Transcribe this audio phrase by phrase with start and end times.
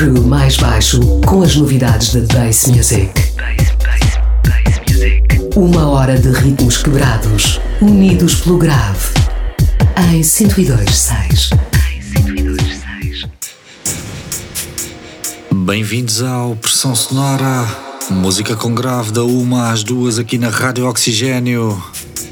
[0.00, 3.12] crew mais baixo com as novidades da Bass Music.
[5.54, 9.12] Uma hora de ritmos quebrados, unidos pelo grave.
[10.10, 11.50] Em 102.6.
[15.52, 17.68] Bem-vindos ao Pressão Sonora,
[18.08, 21.78] música com grave da uma às duas aqui na Rádio Oxigênio.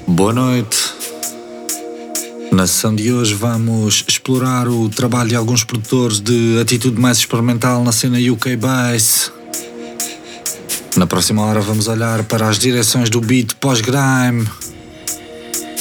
[0.07, 0.78] Boa noite.
[2.59, 7.85] Na sessão de hoje vamos explorar o trabalho de alguns produtores de atitude mais experimental
[7.85, 9.31] na cena UK Bass.
[10.97, 14.45] Na próxima hora vamos olhar para as direções do beat pós-grime.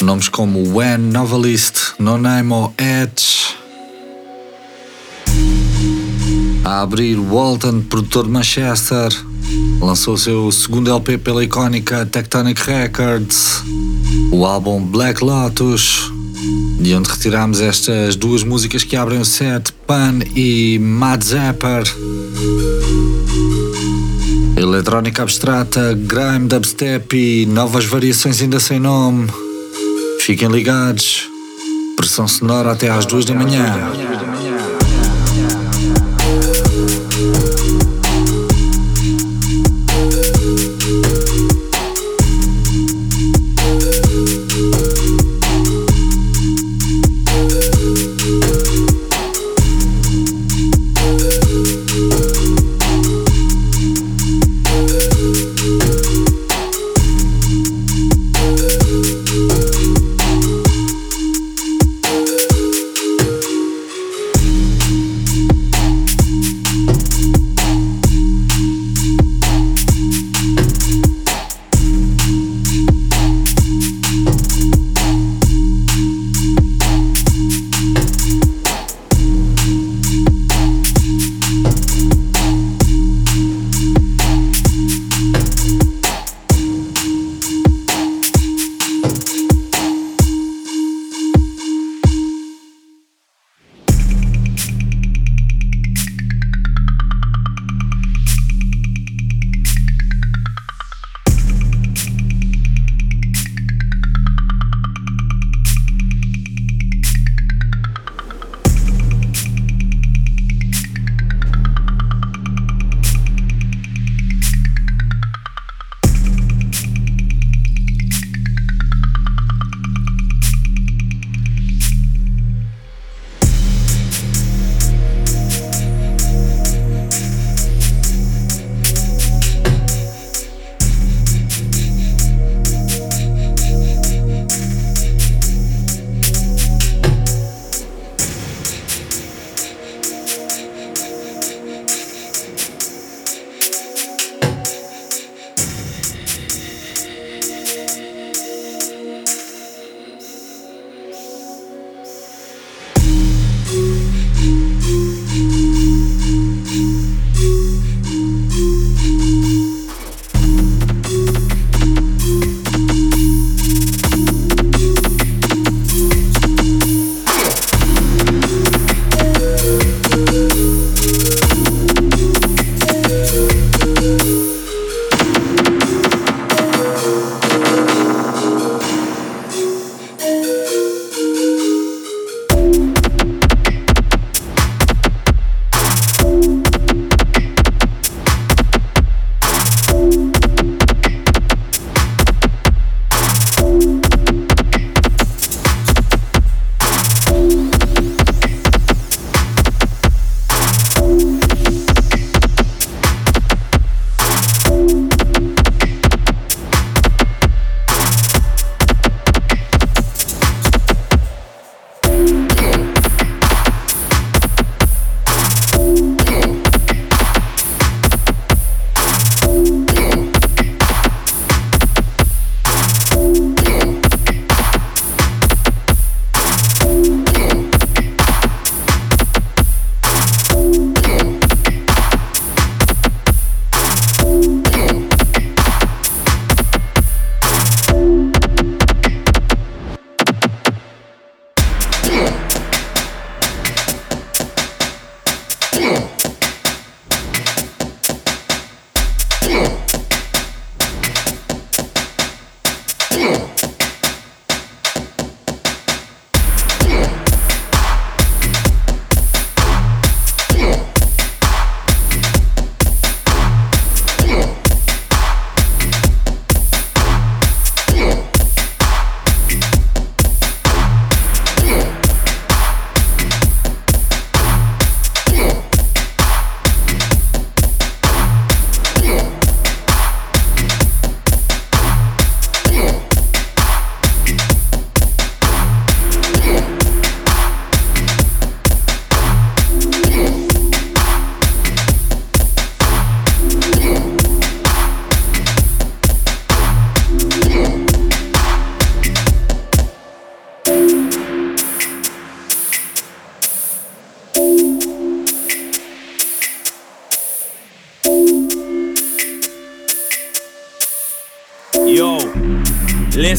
[0.01, 3.55] Nomes como When, Novelist, No Name ou Edge.
[6.63, 9.09] A abrir Walton, produtor de Manchester,
[9.81, 13.63] lançou seu segundo LP pela icónica Tectonic Records,
[14.31, 16.15] o álbum Black Lotus,
[16.79, 21.83] de onde retiramos estas duas músicas que abrem o set, Pan e Mad Zapper.
[24.55, 29.27] Eletrónica abstrata, grime, dubstep e novas variações ainda sem nome.
[30.19, 31.29] Fiquem ligados.
[31.95, 33.91] Pressão sonora até às duas da manhã.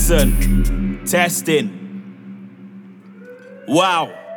[0.08, 1.68] Listen, testing.
[3.68, 4.27] Wow.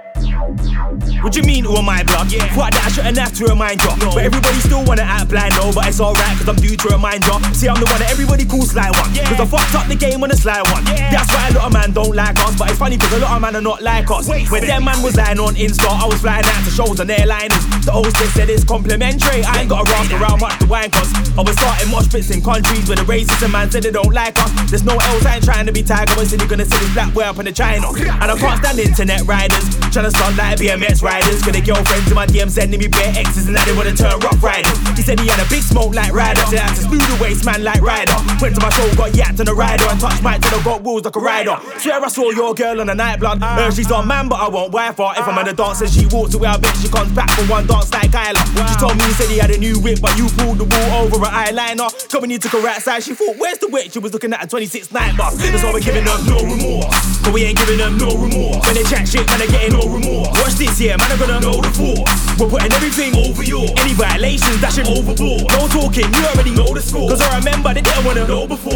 [1.22, 2.32] What you mean, who am I, blood?
[2.32, 2.50] Yeah.
[2.58, 3.94] Fuck that, I shouldn't have to remind you.
[4.02, 4.10] No.
[4.18, 7.22] But everybody still wanna act blind, no, but it's alright, cause I'm due to remind
[7.26, 7.38] you.
[7.54, 9.14] See, I'm the one that everybody calls sly one.
[9.14, 9.30] Yeah.
[9.30, 10.82] Cause I fucked up the game on a sly one.
[10.90, 11.14] Yeah.
[11.14, 13.38] That's why a lot of man don't like us, but it's funny cause a lot
[13.38, 14.28] of man are not like us.
[14.28, 17.08] Wait, when them man was lying on Insta, I was flying out to shows on
[17.08, 17.62] airliners.
[17.86, 19.46] The hostess said it's complimentary.
[19.46, 22.32] I ain't got a ask around much to wine cause I was starting mosh pits
[22.34, 24.50] in countries where the racists and man said they don't like us.
[24.70, 26.94] There's no else, I ain't trying to be tiger, but said you're gonna see this
[26.94, 27.94] black way up in the China.
[27.94, 31.42] And I can't stand internet riders, trying to start like BMX riders.
[31.42, 34.20] Got a girlfriend in my DM sending me bare exes and now they wanna turn
[34.20, 34.78] rough riders.
[34.96, 36.42] He said he had a big smoke like Ryder.
[36.48, 38.16] Said I had to smooth the waist man like Ryder.
[38.42, 40.84] Went to my show, got yacked on a rider and touched my till I got
[40.84, 41.56] wheels like a rider.
[41.80, 43.40] Swear I saw your girl on the night blood.
[43.42, 45.12] Uh, she's on man, but I won't wife her.
[45.18, 47.44] If I'm at a dance and she walks away, I bet she comes back for
[47.46, 48.40] one dance like Kyla.
[48.40, 51.06] She told me he said he had a new whip, but you pulled the wall
[51.06, 51.90] over her eyeliner.
[52.10, 53.04] Coming, you took her outside.
[53.04, 53.94] She thought, where's the witch?
[53.94, 55.38] She was looking at a 26 night bus.
[55.38, 57.22] That's why we're giving them no remorse.
[57.24, 58.66] But we ain't giving them no remorse.
[58.66, 60.21] When they chat shit, man, they're getting no remorse.
[60.30, 62.12] Watch this, yeah, man, I'm gonna know the force.
[62.40, 63.62] We're putting everything over you.
[63.82, 65.50] Any violations, dashing overboard.
[65.50, 67.10] No talking, you already know the score.
[67.10, 68.74] Cause I remember they didn't wanna know before.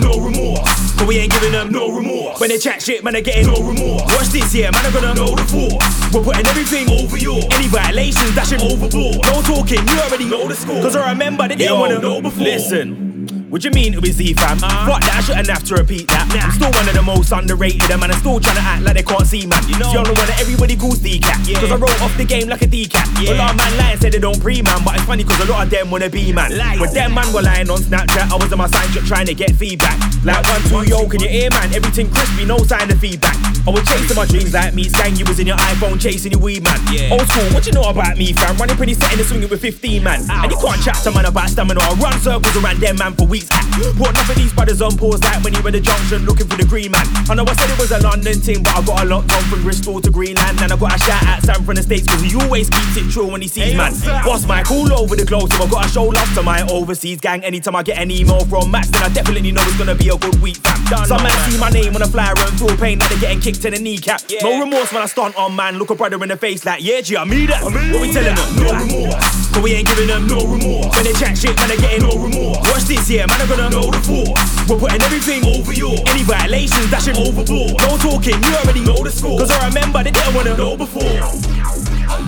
[0.00, 0.96] No remorse.
[0.96, 2.40] But we ain't giving them no remorse.
[2.40, 4.02] When they chat shit, man, they're getting no remorse.
[4.16, 6.12] Watch this, yeah, man, I'm gonna know the force.
[6.12, 7.34] We're putting everything over you.
[7.52, 9.22] Any violations, dashing overboard.
[9.24, 10.82] No talking, you already know the score.
[10.82, 12.44] Cause I remember they didn't Yo, wanna know before.
[12.44, 13.13] Listen.
[13.54, 14.58] What you mean it was Z fam?
[14.58, 16.26] Uh, Fuck that, I shouldn't have to repeat that.
[16.34, 16.42] Nah.
[16.42, 18.10] I'm still one of the most underrated, and man.
[18.10, 19.62] I'm still trying to act like they can't see, man.
[19.70, 21.38] You know, you're the one that everybody calls D-Cat.
[21.46, 21.62] Yeah.
[21.62, 23.06] Cause I wrote off the game like a D-Cat.
[23.22, 23.38] Yeah.
[23.38, 24.82] A lot of man lying said they don't pre, man.
[24.82, 26.50] But it's funny cause a lot of them wanna be, man.
[26.50, 26.82] Lies.
[26.82, 29.34] When them man were lying on Snapchat, I was on my sign trip trying to
[29.38, 30.02] get feedback.
[30.26, 31.70] Like one, two, yo, can you hear, man?
[31.70, 33.38] Everything crispy, no sign of feedback.
[33.66, 36.40] I was chasing my dreams like me, sang you was in your iPhone chasing your
[36.40, 36.76] weed, man.
[36.92, 37.16] Yeah.
[37.16, 38.56] Old school, what you know about me, fam?
[38.58, 40.20] Running pretty set in the swinging with 15, man.
[40.28, 40.42] Ow.
[40.42, 41.80] And you can't chat to man about stamina.
[41.80, 43.48] I run circles around them, man, for weeks.
[43.48, 46.56] Put Enough of these brothers on pause like when you in the junction looking for
[46.56, 47.06] the green man.
[47.26, 49.42] I know I said it was a London thing, but I got a lot on
[49.48, 50.60] from Bristol to Greenland.
[50.60, 53.10] And I got a shout out Sam from the States, cause he always keeps it
[53.10, 53.92] true when he sees hey, man.
[54.24, 57.42] Boss Mike all over the globe, so I gotta show love to my overseas gang.
[57.42, 60.18] Anytime I get an email from Max, then I definitely know it's gonna be a
[60.18, 61.06] good week, fam.
[61.06, 63.53] Some man see my name on the flyer and feel pain that they're getting kicked
[63.62, 64.22] in the kneecap.
[64.28, 64.42] Yeah.
[64.42, 67.00] No remorse when I stunt on man, look a brother in the face like, yeah,
[67.00, 67.62] G, I mean that.
[67.62, 68.56] What we telling them?
[68.56, 69.52] No remorse.
[69.52, 70.90] But we ain't giving them no remorse.
[70.96, 72.58] When they chat shit, man, they're getting no remorse.
[72.72, 74.42] Watch this, yeah, man, I'm gonna know the force.
[74.66, 75.92] We're putting everything over you.
[76.08, 77.76] Any violations, dashing overboard.
[77.84, 79.38] No talking, you already know the score.
[79.38, 81.20] Cause I remember they didn't wanna know before.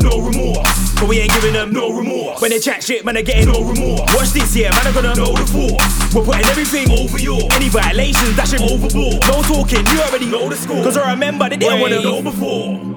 [0.05, 0.86] No remorse.
[0.99, 2.41] But we ain't giving them no remorse.
[2.41, 4.15] When they chat shit, man, they're getting no remorse.
[4.15, 6.15] Watch this, yeah, man, I'm gonna know the force.
[6.15, 7.37] We're putting everything over you.
[7.53, 9.21] Any violations, dashing overboard.
[9.29, 10.83] No talking, you already know the score.
[10.83, 12.97] Cause I remember they didn't wanna know before.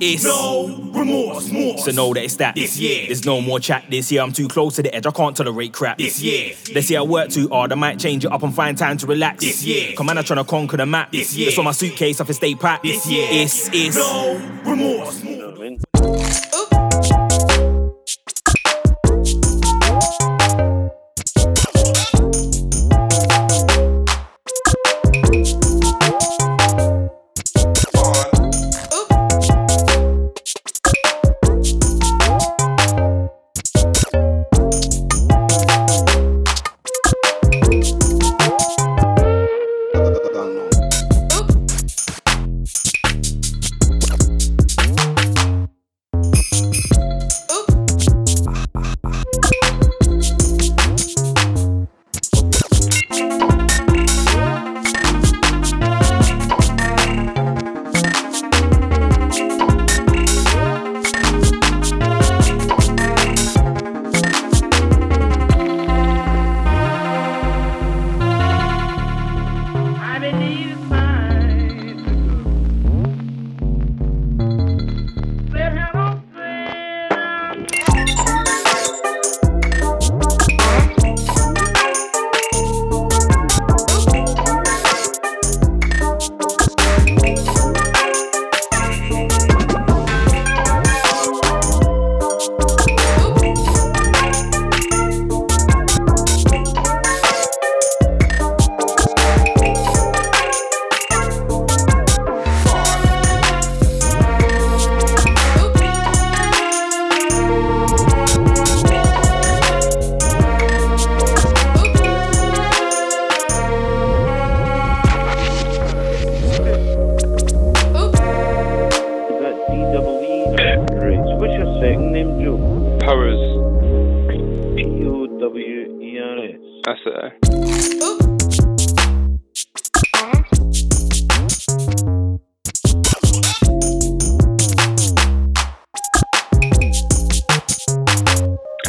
[0.00, 1.78] It's no remorse, more.
[1.78, 2.56] So know that it's that.
[2.56, 4.22] This year, there's no more chat this year.
[4.22, 5.06] I'm too close to the edge.
[5.06, 5.98] I can't tolerate crap.
[5.98, 7.70] This year, they say I work too hard.
[7.70, 9.44] I might change it up and find time to relax.
[9.44, 11.12] This year, come on, I'm trying to conquer the map.
[11.12, 12.18] This year, it's on my suitcase.
[12.18, 12.82] I have to stay packed.
[12.82, 14.34] This year, it's it's no
[14.64, 15.22] remorse.
[15.22, 15.34] More.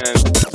[0.06, 0.55] And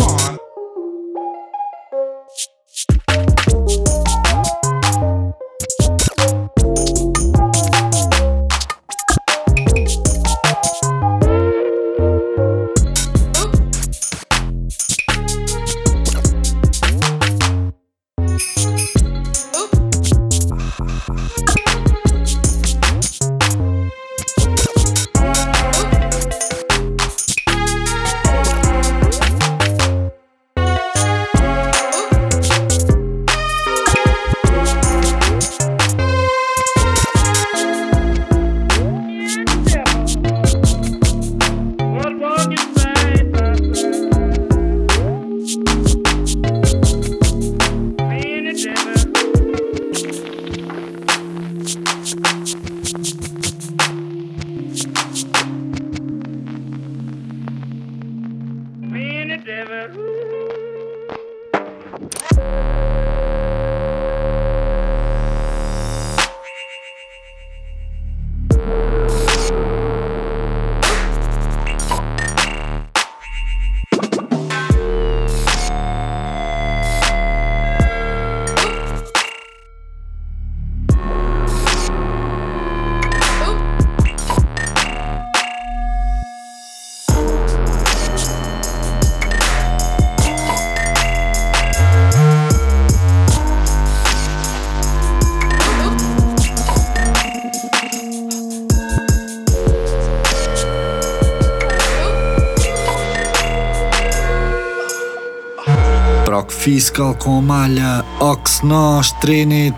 [106.81, 109.77] Fiscal com a malha Oxnos Trinit.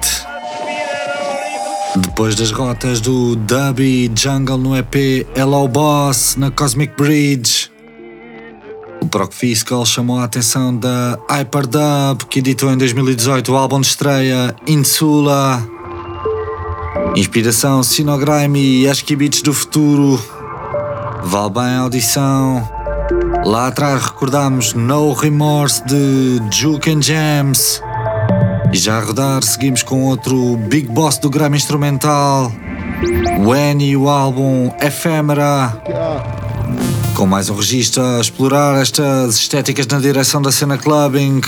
[1.97, 7.73] Depois das rotas do Dubby Jungle no EP Hello Boss na Cosmic Bridge.
[9.01, 13.89] O Proc Fiscal chamou a atenção da Hyperdub que editou em 2018 o álbum de
[13.89, 15.61] estreia Insula.
[17.17, 20.25] Inspiração Sinogrime e Aski Beats do futuro.
[21.25, 22.82] Vale bem a audição.
[23.45, 27.81] Lá atrás recordámos No Remorse de Juke and Jams.
[28.73, 32.53] E já a rodar seguimos com outro Big Boss do grama instrumental.
[33.45, 35.77] When e o álbum Ephemera.
[37.15, 41.41] Com mais um registro a explorar estas estéticas na direção da cena clubbing.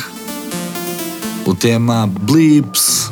[1.47, 3.11] O tema Blips.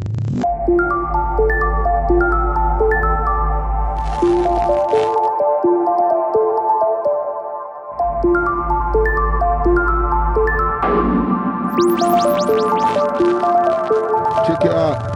[14.64, 15.12] God.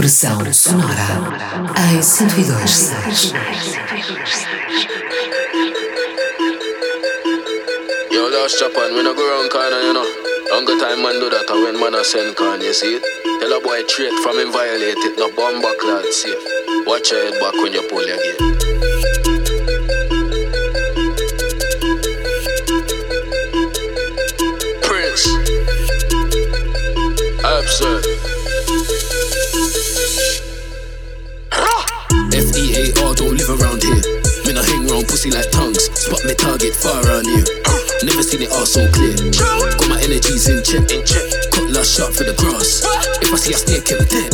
[0.00, 0.96] Pressão sonora
[1.92, 3.34] em 102.6.
[8.10, 10.06] Yo, last Japan, we no go round corner, you know.
[10.52, 13.02] Hunger time man do that, and when man a send can, you see it?
[13.40, 16.34] Tell a boy straight from him violate no bomb back lad, safe.
[16.86, 18.89] Watch your head back when you pull your gate.
[35.20, 35.84] Pussy like tongues.
[35.92, 37.44] Spot me target far on you.
[38.02, 39.14] Never seen it all so clear.
[39.76, 40.88] Got my energies in check.
[40.90, 41.28] In check.
[41.52, 42.84] Cutlass sharp for the grass.
[43.20, 44.32] If I see a snake, him dead.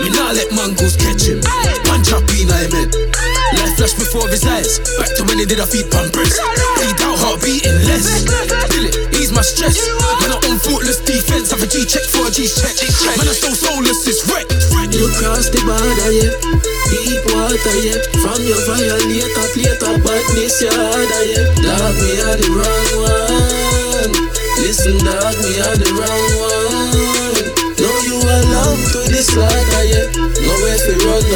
[0.00, 1.42] Me nah let mangoes catch him.
[1.84, 4.80] Punch up in I Life flash before his eyes.
[5.00, 6.36] Back to when he did a feet pampers.
[6.76, 8.24] Bleed out, heart beating less.
[8.68, 9.78] Feel it, ease my stress.
[10.20, 12.76] Man, I on thoughtless defense, have a G check for a G check.
[13.16, 14.46] Man, I'm so soulless, it's wreck.
[14.92, 16.32] You cross the border, yeah.
[16.90, 18.00] Deep water, yeah.
[18.20, 20.72] From your violator, plate of badness, yeah.
[20.74, 24.12] Dog, me are the wrong one.
[24.60, 27.46] Listen, dog, me are the wrong one.
[27.78, 29.68] No, you alone to the slaughter, yeah.
[29.68, 29.77] No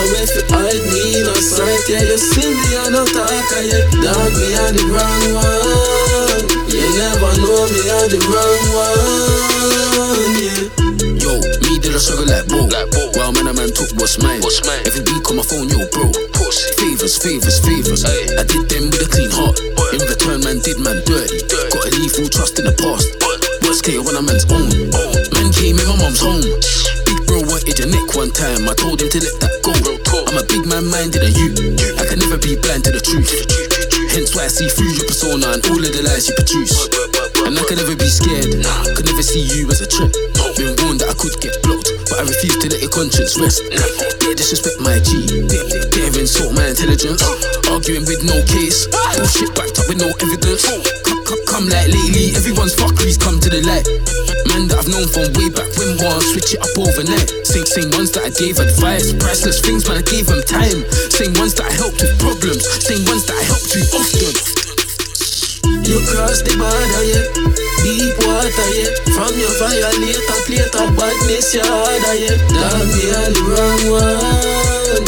[0.01, 2.03] way for no hide me a sight, yeah.
[2.03, 3.85] You see me, I no talker, yeah.
[4.01, 6.47] Dog, me are the wrong one.
[6.71, 10.83] You never know me, I'm the wrong one, yeah.
[11.21, 12.67] Yo, me did a struggle like bro.
[12.67, 13.13] Like bro.
[13.15, 14.41] While man a man took what's mine.
[14.41, 14.83] What's mine?
[14.87, 16.09] Every beat on my phone, yo, bro.
[16.33, 16.73] Pussy.
[16.81, 18.05] Favors, favors, favors.
[18.05, 18.41] Aye.
[18.41, 19.61] I did them with a clean heart.
[19.77, 19.93] Boy.
[19.93, 21.45] In return, man did man dirty.
[21.47, 21.71] Dirty.
[21.71, 23.07] Got leave full trust in the past.
[23.21, 23.37] Boy.
[23.69, 24.73] Worst case when a man's own.
[24.97, 25.15] Oh.
[25.37, 27.02] Man came in my mom's home.
[27.33, 28.69] Bro wanted your neck one time.
[28.69, 29.73] I told him to let that go.
[30.29, 31.49] I'm a big man minded than you.
[31.97, 33.33] I can never be blind to the truth.
[34.13, 36.93] Hence why I see through your persona and all of the lies you produce.
[37.49, 38.61] And I can never be scared.
[38.61, 40.13] Nah, Could never see you as a threat.
[40.61, 43.65] Been warned that I could get blocked, but I refuse to let your conscience rest.
[44.21, 45.25] They disrespect my G.
[45.49, 47.25] They insult my intelligence.
[47.73, 48.93] Arguing with no case.
[49.17, 50.69] Bullshit backed up with no evidence.
[50.69, 53.89] Come, come, come like lately, everyone's fuckeries come to the light.
[54.51, 57.29] Man that I've known from way back when one switch it up overnight.
[57.47, 59.13] Same, same ones that I gave advice.
[59.15, 60.83] Priceless things, man, I gave them time.
[61.13, 62.65] Same ones that I helped with problems.
[62.83, 64.35] Same ones that I helped you often.
[65.85, 67.27] You cross the border, yeah.
[67.85, 68.93] Deep water, yeah.
[69.13, 72.39] From your violator, plate of badness, you harder, yeah.
[72.49, 75.05] Dog, me are the wrong one.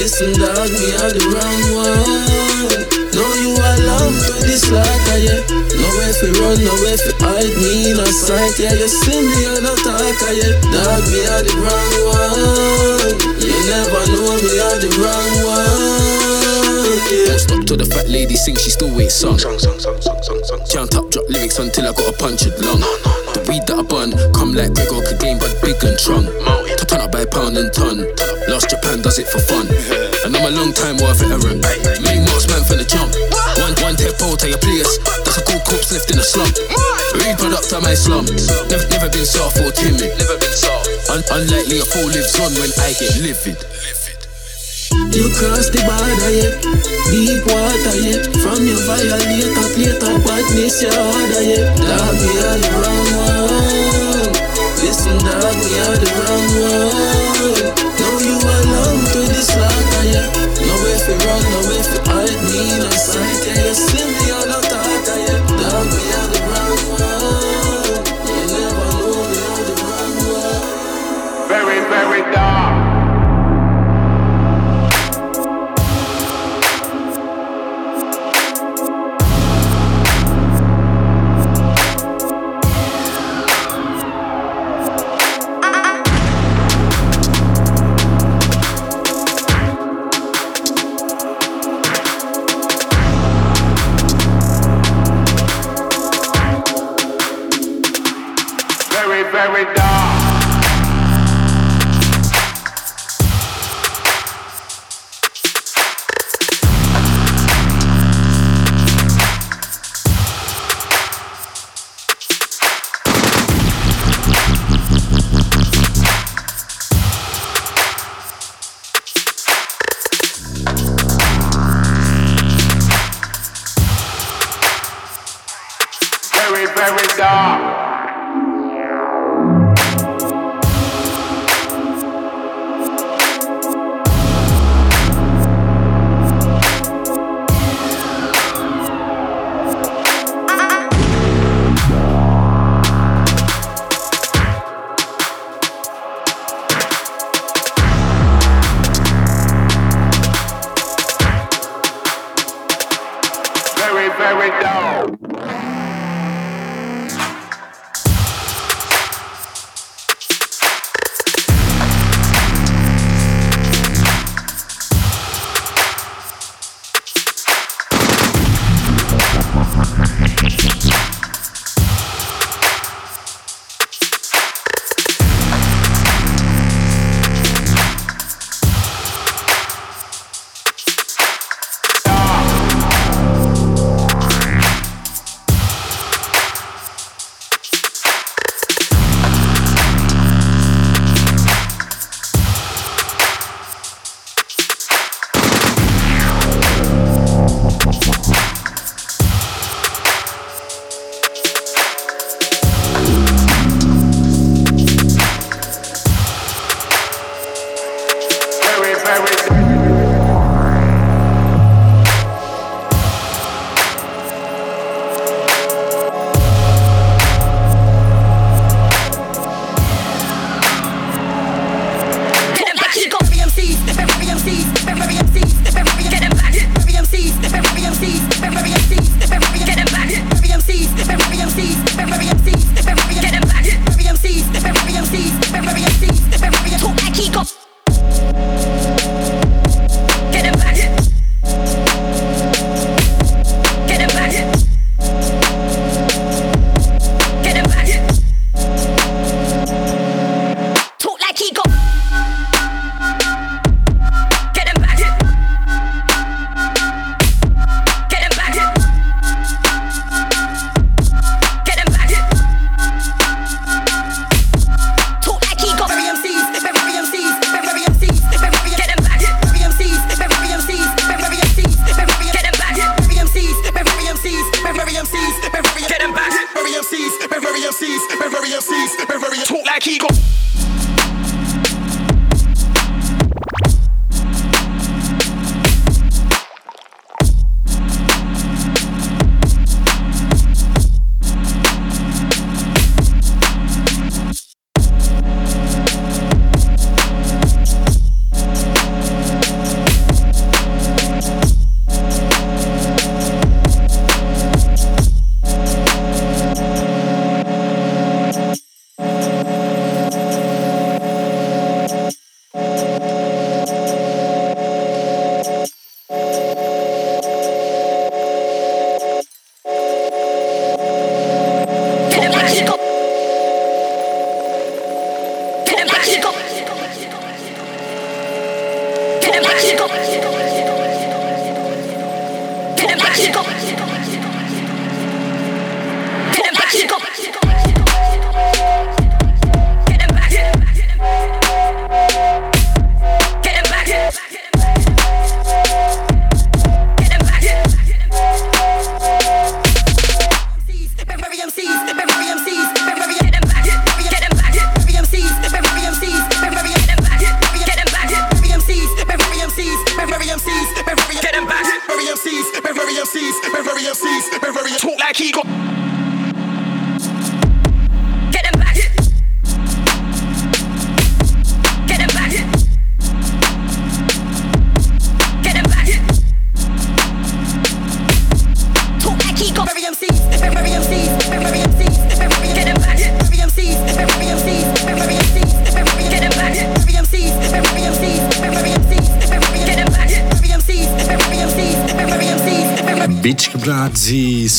[0.00, 3.03] Listen, dog, me are the wrong one.
[3.14, 5.38] No, you alone to the slaughter, yeah.
[5.46, 8.74] No way for run, no way for hide me in a sight, yeah.
[8.74, 10.50] You see me, you're not talker, yeah.
[10.74, 13.14] Dog, me are the wrong one.
[13.38, 15.94] You never know me are the wrong one,
[17.06, 17.30] yeah.
[17.30, 19.38] Won't stop till the fat lady sings, she still ain't sung.
[19.38, 20.60] Song, song, song, song, song, song.
[20.66, 22.82] Can't top drop lyrics until I got a punctured lung.
[23.30, 26.26] The weed that I bun, come like Gregor could game, but big and trung.
[26.42, 26.63] Mountain.
[26.84, 27.96] To turn up by pound and ton.
[28.44, 29.64] Last Japan does it for fun.
[30.20, 31.64] And I'm a long time war veteran.
[32.04, 33.08] Main marksman for the jump.
[33.56, 35.00] One one tempo to your place.
[35.24, 36.52] That's a cool corpse left in a slump.
[37.16, 38.28] Read product of my slum.
[38.68, 40.12] Never never been soft or timid.
[40.20, 41.08] Never been soft.
[41.08, 43.56] Un- unlikely a fool lives on when I get livid.
[45.08, 46.52] You cross the border, yeah.
[47.08, 48.20] Deep water, yeah.
[48.44, 51.72] From your violator, plate of badness, you harder, yeah.
[51.80, 53.33] Dog, me are the wrong one.
[54.94, 57.74] Listen, dog, we are the wrong one.
[57.98, 60.30] No, you alone to the slaughter, yeah.
[60.54, 63.66] No way for run, no way for hide me in a sight, yeah.
[63.66, 64.63] You see me on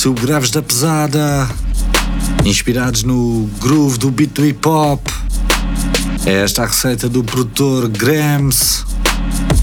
[0.05, 1.49] subgraves da pesada,
[2.45, 5.01] inspirados no groove do beat do hip hop.
[6.27, 8.85] É esta a receita do produtor Grams,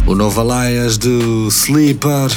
[0.05, 2.29] o novo Alaias do Sleeper.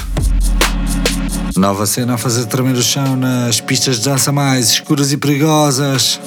[1.56, 6.20] Nova cena a fazer tremer o chão nas pistas de dança mais escuras e perigosas.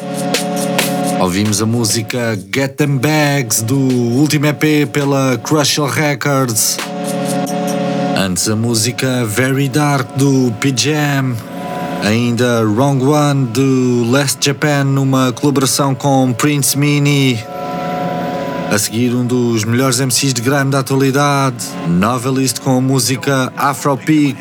[1.21, 6.77] Ouvimos a música Get Them Bags do último EP pela Crucial Records.
[8.17, 11.37] Antes a música Very Dark do PJam.
[12.05, 17.39] Ainda Wrong One do Last Japan numa colaboração com Prince Mini.
[18.71, 23.97] A seguir um dos melhores MCs de grime da atualidade, Novelist com a música Afro
[23.97, 24.39] Peak.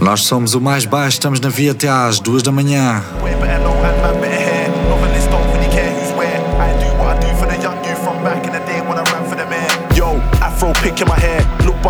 [0.00, 3.02] Nós somos o mais baixo, estamos na via até às duas da manhã.
[10.82, 11.39] pick in my hair.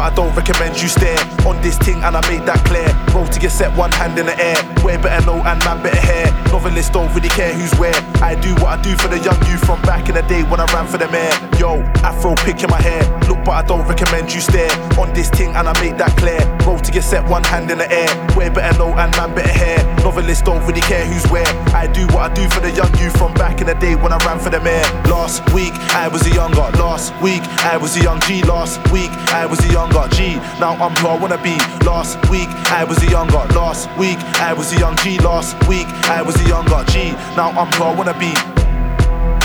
[0.00, 2.88] But I don't recommend you stare on this thing, and I made that clear.
[3.12, 4.56] Roll to get set, one hand in the air.
[4.82, 6.32] Way better know and man better hair.
[6.48, 7.92] Novelists don't really care who's where.
[8.24, 10.58] I do what I do for the young youth from back in the day when
[10.58, 11.36] I ran for the mayor.
[11.60, 13.04] Yo, Afro pick in my hair.
[13.28, 16.40] Look, but I don't recommend you stare on this thing, and I made that clear.
[16.64, 18.08] Roll to get set, one hand in the air.
[18.34, 19.84] Way better know and man better hair.
[20.10, 21.46] Novelists don't really care who's where.
[21.72, 24.12] I do what I do for the young youth from back in the day when
[24.12, 24.82] I ran for the mayor.
[25.06, 26.66] Last week I was a younger.
[26.82, 28.42] Last week I was a young G.
[28.42, 30.34] Last week I was a younger G.
[30.58, 31.54] Now I'm who I wanna be.
[31.86, 33.38] Last week I was a younger.
[33.54, 35.16] Last week I was a young G.
[35.20, 37.12] Last week I was a younger G.
[37.38, 38.34] Now I'm who I wanna be.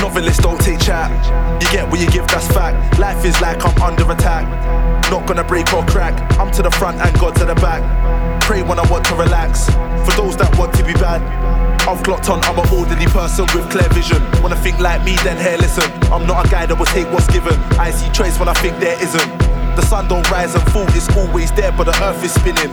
[0.02, 1.14] Novelists don't take chat.
[1.62, 2.98] You get what you give, that's fact.
[2.98, 4.50] Life is like I'm under attack.
[5.12, 6.16] Not gonna break or crack.
[6.40, 7.84] I'm to the front and God to the back.
[8.46, 9.66] Pray when I want to relax.
[10.06, 11.20] For those that want to be bad.
[11.88, 14.22] I've clocked on, I'm an orderly person with clear vision.
[14.44, 15.92] Wanna think like me, then here listen.
[16.14, 17.54] I'm not a guy that will take what's given.
[17.80, 19.45] I see trace when I think there isn't.
[19.76, 22.72] The sun don't rise and fall, it's always there, but the earth is spinning.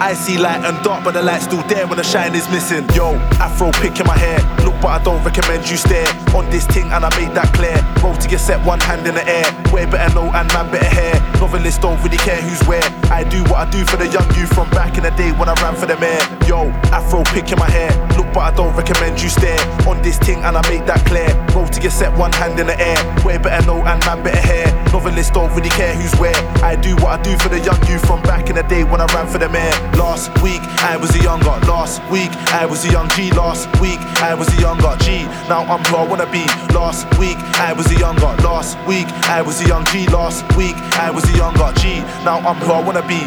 [0.00, 2.88] I see light and dark, but the light's still there when the shine is missing.
[2.94, 4.38] Yo, Afro pick in my hair.
[4.64, 7.76] Look, but I don't recommend you stare on this thing, and I made that clear.
[8.02, 9.44] Roll to get set, one hand in the air.
[9.72, 11.14] Way better know and man better hair.
[11.40, 12.84] Novelists don't really care who's where.
[13.10, 15.48] I do what I do for the young youth from back in the day when
[15.48, 16.22] I ran for the mayor.
[16.46, 17.90] Yo, Afro pick in my hair.
[18.16, 21.28] Look, but I don't recommend you stare on this thing, and I made that clear.
[21.54, 22.98] Roll to get set, one hand in the air.
[23.26, 24.66] Way better know and man better hair.
[24.92, 26.37] Novelists don't really care who's where.
[26.62, 29.00] I do what I do for the young youth from back in the day when
[29.00, 29.72] I ran for the mayor.
[29.96, 31.54] Last week I was a younger.
[31.66, 33.30] Last week I was a young G.
[33.32, 35.24] Last week I was a younger G.
[35.48, 36.44] Now I'm who I wanna be.
[36.74, 38.32] Last week I was a younger.
[38.42, 40.06] Last week I was a young G.
[40.08, 42.00] Last week I was a younger G.
[42.24, 43.22] Now I'm who I wanna be.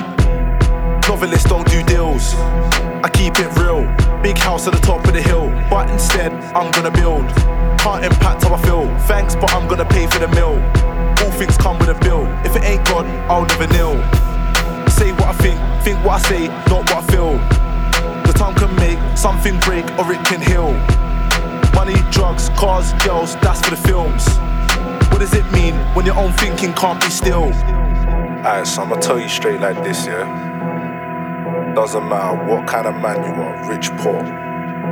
[1.08, 2.36] Novelists don't do deals.
[3.04, 3.84] I keep it real.
[4.22, 7.28] Big house at the top of the hill, but instead I'm gonna build.
[7.80, 8.86] Can't impact how I feel.
[9.08, 10.62] Thanks, but I'm gonna pay for the meal.
[11.24, 12.26] All things come with a bill.
[12.46, 13.96] If it ain't God, I'll never kneel.
[14.90, 17.40] Say what I think, think what I say, not what I feel.
[18.26, 20.74] Cause time can make something break or it can heal.
[21.74, 24.28] Money, drugs, cars, girls, that's for the films.
[25.12, 27.54] What does it mean when your own thinking can't be still?
[28.42, 31.74] Alright, so I'ma tell you straight like this, yeah?
[31.76, 34.20] Doesn't matter what kind of man you are, rich, poor.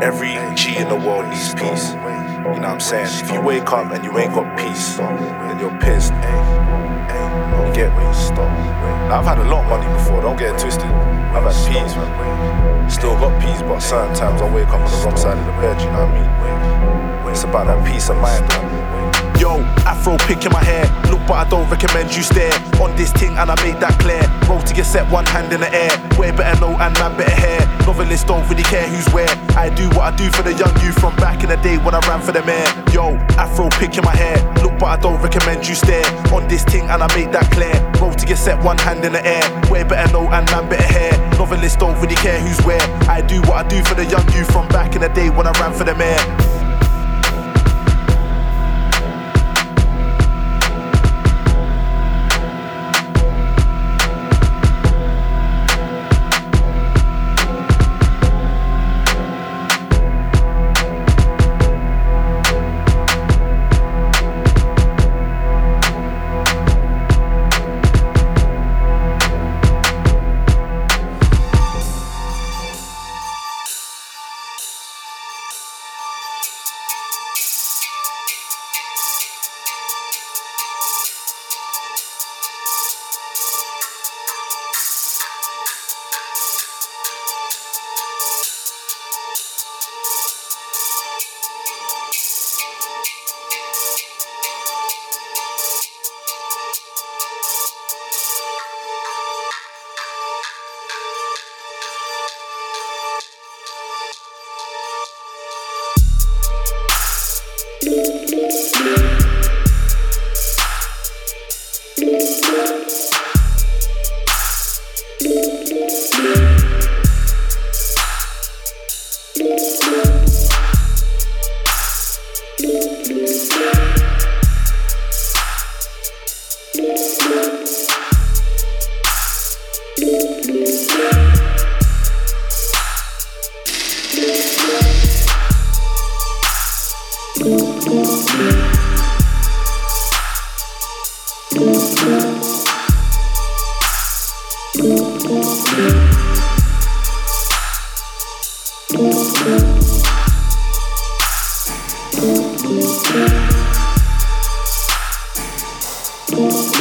[0.02, 1.94] Every G in the world needs peace.
[2.40, 3.08] You know what I'm saying?
[3.24, 6.14] If you wake up and you ain't got peace, then you're pissed.
[6.14, 8.04] You get me?
[9.10, 10.86] Now, I've had a lot of money before, don't get it twisted.
[10.86, 12.90] I've had peace, man.
[12.90, 15.52] Still got peace, but certain times I wake up on the wrong side of the
[15.60, 17.32] bed, you know what I mean?
[17.32, 19.19] It's about that peace of mind, man.
[19.40, 20.84] Yo, Afro pick in my hair.
[21.10, 22.52] Look, but I don't recommend you stare
[22.84, 24.20] on this thing, and I made that clear.
[24.52, 25.90] Roll to get set, one hand in the air.
[26.20, 27.64] Way better know and man better hair.
[27.88, 29.32] Novelists don't really care who's where.
[29.56, 31.96] I do what I do for the young youth from back in the day when
[31.96, 32.68] I ran for the mayor.
[32.92, 34.36] Yo, Afro pick in my hair.
[34.62, 37.80] Look, but I don't recommend you stare on this thing, and I made that clear.
[38.02, 39.44] Roll to get set, one hand in the air.
[39.72, 41.16] Way better know and man better hair.
[41.40, 42.84] Novelists don't really care who's where.
[43.08, 45.48] I do what I do for the young youth from back in the day when
[45.48, 46.49] I ran for the mayor.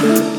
[0.01, 0.38] Yeah.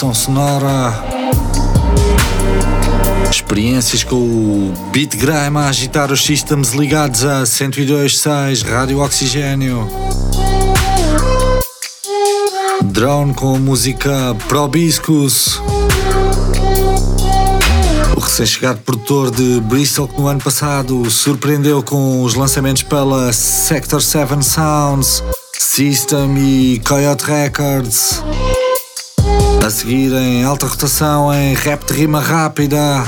[0.00, 1.04] Sonora.
[3.30, 9.86] Experiências com o Beat Grime a agitar os systems ligados a 102.6 Rádio Oxigênio.
[12.82, 15.60] Drone com música Probiscus.
[18.16, 24.00] O recém-chegado produtor de Bristol que no ano passado surpreendeu com os lançamentos pela Sector
[24.00, 25.22] 7 Sounds,
[25.58, 28.22] System e Coyote Records.
[29.64, 33.04] A seguir em alta rotação em rap de rima rápida.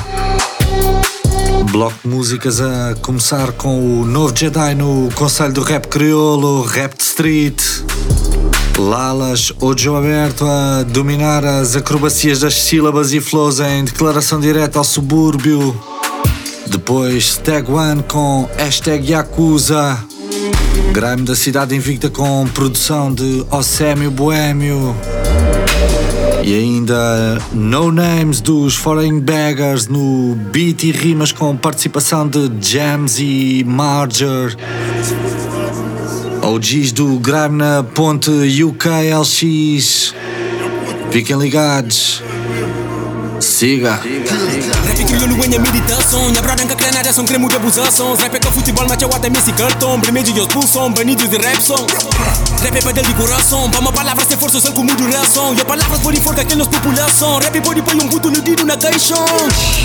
[1.70, 6.96] Bloco de músicas a começar com o novo Jedi no Conselho do Rap Crioulo, Rap
[6.96, 7.62] de Street.
[8.78, 14.84] Lalas, Ojo aberto a dominar as acrobacias das sílabas e flows em declaração direta ao
[14.84, 15.74] subúrbio.
[16.66, 19.98] Depois Stag One com hashtag Yakuza.
[20.92, 24.94] Grime da cidade invicta com produção de Ossémio Boêmio.
[26.44, 33.20] E ainda No Names dos Foreign Baggers no beat e rimas com participação de Jams
[33.20, 34.56] e Marger.
[36.42, 40.14] OGs do Grime na ponte UKLX.
[41.12, 42.22] Fiquem ligados.
[43.38, 44.00] Siga.
[44.86, 45.36] Rap crioulo
[46.84, 50.46] Canadien sunt cremul de buzăson Sniper că fotbal mă ceau atemi si carton Brimegi eu
[50.48, 51.84] spun son Benidos de rap son.
[52.64, 56.00] Rap é del de coração Vamos palavras de força são com muito relação E palavras
[56.04, 59.26] por forca que nos população Rap pode um guto no dito na caixão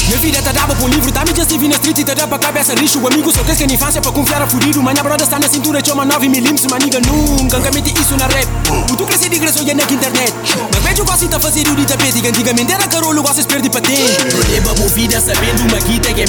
[0.08, 0.88] Minha vida tá dava pro
[1.18, 2.04] Tá me just na street e
[2.46, 5.38] cabeça lixo Amigos só cresce na infância pra confiar a fudido Mas minha broda está
[5.44, 8.48] na cintura chama 9 milímetros Maniga nunca, nunca mete isso na rap
[8.92, 10.34] O tu cresce de graça e é na internet
[10.74, 12.88] Mas vejo gosto e tá fazendo de tapete Que antigamente era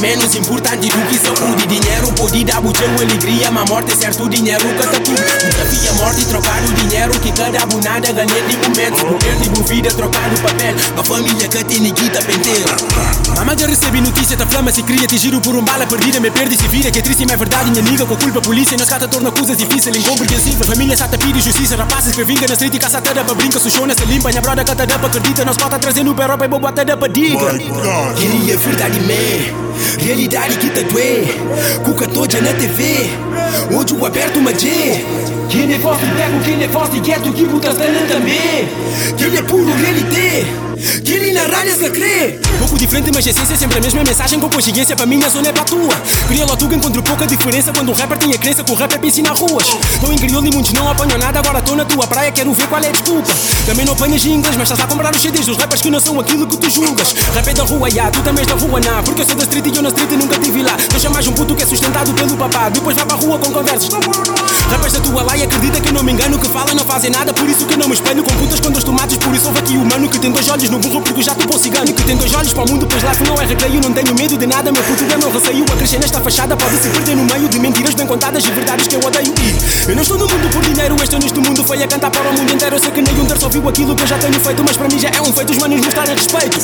[0.00, 4.28] menos impura importante do que saúde Dinheiro pode dar buchão, alegria Mas morte é certo,
[4.28, 8.56] dinheiro cata tudo Desafia a morte e trocar o dinheiro Que cada abunada ganha de
[8.56, 10.74] momento Poder de vida, trocar o papel.
[10.96, 12.76] A família que tem guita penteiro.
[13.36, 16.30] Mama já recebe notícia da flama se cria Te giro por um bala perdida, me
[16.30, 18.76] perde se vira Que é triste, mas é verdade, minha amiga Com a culpa polícia,
[18.76, 19.96] nós cata torna coisas difíceis.
[19.96, 23.60] Incompreensível, família sata pide justiça Rapazes que vinga na street e caça tada pra brinca
[23.60, 26.48] Sushona se limpa, minha broda cata da pra acredita Nós cota trazendo o Europa e
[26.48, 27.58] bobo até da pra diga
[28.16, 31.26] Queria verdade, man Realidade detalhe que tá te doe
[31.84, 33.10] Cuca toda na TV
[33.76, 35.04] Onde o aberto mandê
[35.48, 38.68] Que ne é fosse pego, que ne é fosse gueto Que putas também.
[39.16, 40.67] Que ele é puro realidade
[41.04, 42.38] quem na rádio se crê.
[42.58, 45.48] Pouco diferente, mas a essência é sempre a mesma mensagem Com consciência pra minha zona
[45.48, 45.94] é pra tua.
[46.28, 49.22] Cria logo encontro pouca diferença Quando o rapper tem a crença que o rapper pensa
[49.22, 49.76] nas ruas.
[50.00, 52.66] Tô em crioulo e muitos não apanham nada Agora tô na tua praia, quero ver
[52.68, 53.32] qual é a desculpa.
[53.66, 56.18] Também não apanhas inglês, mas estás a comprar os CDs Dos rappers que não são
[56.20, 57.12] aquilo que tu julgas.
[57.34, 59.42] Rap é da rua, ya, tu também és da rua, não Porque eu sou da
[59.44, 60.76] street e eu na street nunca tive lá.
[60.90, 63.88] Deixa mais um puto que é sustentado pelo papá Depois vai pra rua com conversas.
[64.70, 67.10] Rappers da tua lá e acredita que eu não me engano Que fala não fazem
[67.10, 69.58] nada, por isso que não me espelho Com putas com dois tomates, por isso houve
[69.58, 72.16] aqui o mano Que tem dois olhos no burro porque já topou cigano Que tem
[72.16, 74.46] dois olhos para o mundo, pois lá que não é recreio Não tenho medo de
[74.46, 75.64] nada, meu puto é meu receio.
[75.64, 78.86] A crescer nesta fachada pode se perder no meio De mentiras bem contadas e verdades
[78.86, 79.34] que eu odeio.
[79.86, 82.28] E eu não estou no mundo por dinheiro, estou neste mundo Foi a cantar para
[82.28, 84.40] o mundo inteiro, eu sei que nem um terço ouviu aquilo que eu já tenho
[84.40, 86.58] feito Mas para mim já é um feito, os manos mostrarem respeito.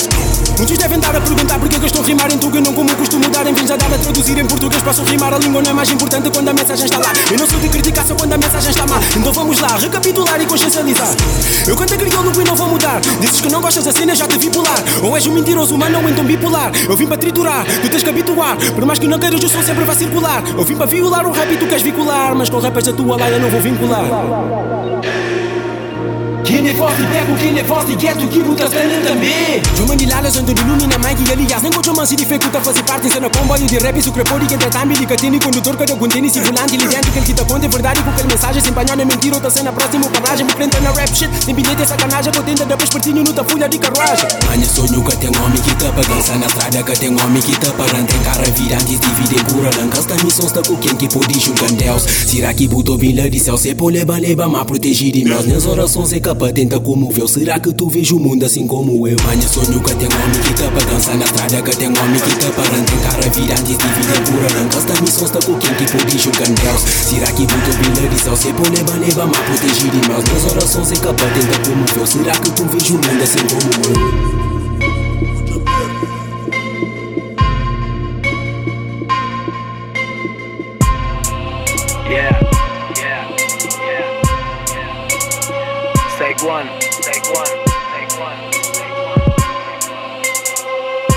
[0.59, 2.72] Muitos devem dar a perguntar porque é que eu estou a rimar em tuga Não
[2.72, 5.62] como costumo dar em vez a dar a traduzir em português Posso rimar, a língua
[5.62, 7.12] não é mais importante quando a mensagem está lá.
[7.30, 9.00] Eu não sou de criticar só quando a mensagem está má.
[9.16, 11.09] Então vamos lá, recapitular e consciencializar.
[11.66, 14.51] Eu canto crioulo e não vou mudar Dizes que não gostas cena, já te vi
[14.51, 14.82] pular.
[15.03, 18.11] Ou és um mentiroso, mano, ou então bipolar Eu vim para triturar, tu tens que
[18.11, 18.57] habituar.
[18.74, 20.42] Por mais que não queiras, o som sempre vai circular.
[20.57, 23.14] Eu vim para violar o rap e tu queres vincular Mas com rappers da tua
[23.28, 24.05] eu não vou vincular
[26.45, 30.07] quem ne fosti becco, quem ne fosti ghetto, chi que strane da me Giovani di
[30.07, 33.18] lala sono di lumina, mai chi alias Nengo ciò si difficolta a fazer parte Se
[33.18, 36.28] no comboio de rap sucre crepori che é trattami Di catini conduttor che da guantini
[36.28, 39.01] si volanti Lì dentro che il chita conta è verdade Com quel mensagem sem empanhando
[39.01, 41.86] é mentira tá Outra cena próximo paragem, me prenda na rap shit Tem bilhete é
[41.86, 44.28] sacanagem, contenta da pespertinho Nuta tá folha de carruagem.
[44.47, 47.72] Manha sonho que tem homem que tá pagando na estrada Que tem homem que tá
[47.72, 51.72] parando Tem cara vira antes em cura Não missão, está com quem que pode julgar
[51.72, 52.03] Deus.
[52.03, 56.12] Será que botou vila de céu Se pôr leba, leba, mas protegido E meus orações
[56.12, 59.16] é capaz capa, tenta comover Será que tu vês o mundo assim como eu?
[59.24, 62.51] Manha sonho que tem homem que tá pagança Na estrada que tem homem que tá
[62.51, 66.49] parando Tem cara virantes, divide pura Lancas, tá missão, está com quem que pode julgar
[66.49, 70.24] Deus Será que botou vila de céu, se pô leba, leba, mas proteger de nós
[70.24, 74.63] Nas orações é capa, tenta comover Será que tu vês o mundo assim como eu?
[86.45, 86.68] One,
[87.01, 87.47] take one,
[87.95, 88.92] take one, take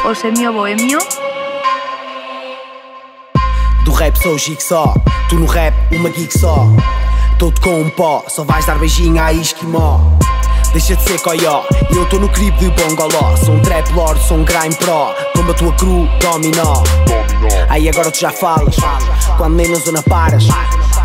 [0.06, 0.12] one.
[0.12, 1.00] O semio bohemio
[3.84, 4.94] Do rap sou o jigsaw,
[5.30, 6.68] tu no rap uma gig só.
[7.38, 10.00] Todo com um pó, só vais dar beijinho a esquimó.
[10.72, 11.64] Deixa de ser coió,
[11.94, 13.36] eu tô no crib de bongoló.
[13.36, 15.14] Sou um trap lord, sou um grime pro.
[15.34, 16.84] Tomba tua cru, dominó.
[17.70, 18.76] Aí agora tu já falas,
[19.38, 20.46] quando nem na zona paras.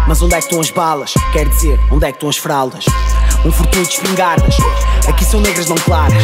[0.06, 1.14] Mas onde é que estão as balas?
[1.32, 2.84] Quer dizer, onde é que estão as fraldas?
[3.44, 4.56] Um fortuito de espingardas,
[5.08, 6.22] aqui são negras não claras.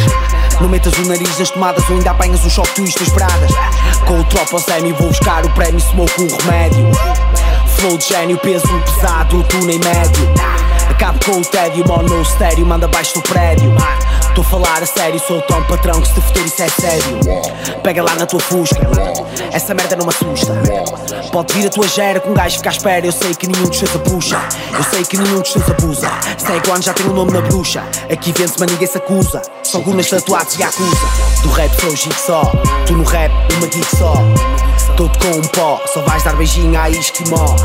[0.61, 3.51] Não metas o nariz nas tomadas ou ainda apanhas o choque tu esperadas.
[4.07, 6.85] Com o tropa ao semi vou buscar o prémio smoke um remédio.
[7.75, 10.33] Flow de gênio, peso pesado, tu nem médio.
[10.89, 13.73] Acabo com o tédio, mono estéreo, manda abaixo do prédio.
[14.35, 17.19] Tô a falar a sério, sou tão patrão que se futuro isso é sério.
[17.83, 18.79] Pega lá na tua fusca,
[19.51, 20.53] essa merda não me assusta.
[21.31, 23.05] Pode vir a tua gera com um gajo ficar à espera.
[23.05, 24.39] Eu sei que nenhum dos seus apuxa,
[24.75, 26.09] eu sei que nenhum dos seus abusa.
[26.37, 27.83] Segue já tem o um nome na bruxa.
[28.11, 29.41] Aqui vence, mas ninguém se acusa.
[29.63, 31.07] Só gunas tatuados e acusa.
[31.43, 32.51] Do rap sou só,
[32.85, 34.13] tu no rap uma gig só.
[34.95, 37.55] Todo com um pó, só vais dar beijinho a esquimó.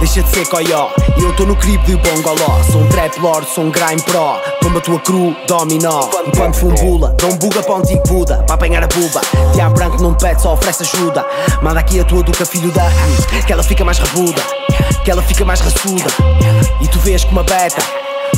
[0.00, 2.62] Deixa de ser coió, eu tô no crib de bongoló.
[2.70, 4.38] Sou um trap lord, sou um grime pro.
[4.60, 5.97] Tomba tua cru, dominó.
[6.26, 8.42] Enquanto fumbula, dou um buga para um antigo Buda.
[8.44, 9.20] Para apanhar a buba,
[9.54, 11.24] diabo branco não pede, só oferece ajuda.
[11.62, 12.84] Manda aqui a tua duca, filho da.
[13.46, 14.42] Que ela fica mais rabuda,
[15.04, 16.10] que ela fica mais raçuda.
[16.80, 17.82] E tu vês com uma beta.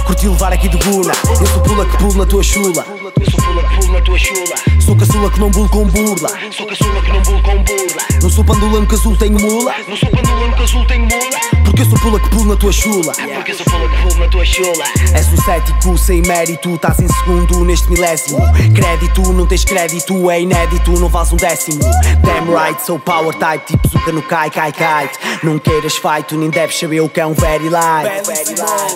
[0.04, 3.40] Curti levar aqui de guna Eu sou pula que pulo na tua chula Eu sou
[3.40, 6.28] pula que pulo na tua chula Sou caçula que não bulo com burla.
[6.50, 8.02] Sou caçula que não bulo com burla.
[8.22, 9.72] Não sou pandula no casulo tenho mula.
[9.86, 11.40] Não sou pandula no casulo tenho mula.
[11.64, 13.12] Porque eu sou pula que pulo na tua chula.
[13.34, 14.84] Porque eu sou pula que pulo na tua chula.
[15.14, 18.40] És um cético sem mérito Estás em segundo neste milésimo.
[18.74, 21.80] Crédito, não tens crédito É inédito, não vales um décimo.
[22.24, 26.36] Damn right, sou power type Tipo zuca no cai, cai, kite Não queiras fight, tu
[26.36, 28.26] nem deves saber o que é um very light.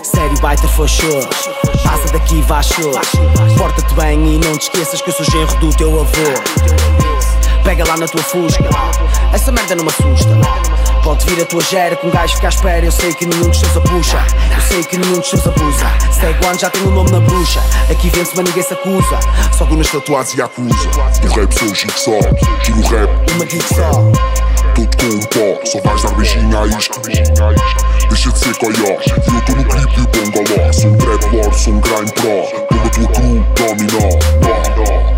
[0.02, 1.26] Sério, baita for sure.
[1.84, 2.98] Passa daqui, vá sure.
[3.56, 6.12] Porta-te bem e não te esqueças que eu sou genro do teu avô.
[7.64, 8.68] Pega lá na tua fusca.
[9.32, 10.28] Essa merda não me assusta.
[11.02, 12.84] Pode vir a tua gera com um gajo ficar à espera.
[12.84, 14.18] Eu sei que nenhum dos seus apuxa
[14.54, 15.86] Eu sei que nenhum dos seus abusa.
[16.12, 17.62] Segue one já tem o nome na bruxa.
[17.90, 19.18] Aqui vence mas ninguém se acusa.
[19.56, 20.88] Só gunas tatuados e acusa.
[21.22, 22.20] Do rap sou o jigsaw
[22.62, 23.10] Tu no rap.
[23.32, 23.64] Uma gig
[24.74, 27.00] só Todo com um pó Só vais dar beijinho à isca
[28.08, 28.74] Deixa de ser coió.
[28.74, 32.66] E eu tô no clipe de bongoló Sou um trap lord, sou um grime pro
[32.68, 34.34] Toma tua cru, dominó.
[34.44, 35.13] Hashtag